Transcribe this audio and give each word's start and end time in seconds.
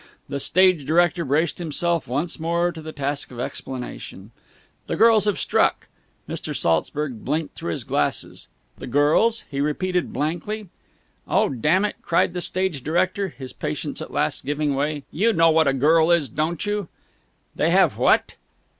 The 0.29 0.39
stage 0.39 0.83
director 0.83 1.23
braced 1.23 1.59
himself 1.59 2.07
once 2.07 2.39
more 2.39 2.71
to 2.71 2.81
the 2.81 2.91
task 2.91 3.29
of 3.29 3.39
explanation. 3.39 4.31
"The 4.87 4.95
girls 4.95 5.25
have 5.25 5.37
struck!" 5.37 5.89
Mr. 6.27 6.55
Saltzburg 6.55 7.23
blinked 7.23 7.53
through 7.53 7.69
his 7.69 7.83
glasses. 7.83 8.47
"The 8.79 8.87
girls?" 8.87 9.43
he 9.51 9.61
repeated 9.61 10.11
blankly. 10.11 10.69
"Oh, 11.27 11.49
damn 11.49 11.85
it!" 11.85 11.97
cried 12.01 12.33
the 12.33 12.41
stage 12.41 12.83
director, 12.83 13.27
his 13.27 13.53
patience 13.53 14.01
at 14.01 14.09
last 14.09 14.43
giving 14.43 14.73
way. 14.73 15.03
"You 15.11 15.33
know 15.33 15.51
what 15.51 15.67
a 15.67 15.71
girl 15.73 16.09
is, 16.09 16.29
don't 16.29 16.65
you?" 16.65 16.87
"They 17.55 17.69
have 17.69 17.95
what?" 17.95 18.33